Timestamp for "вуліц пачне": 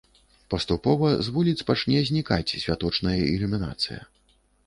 1.35-1.99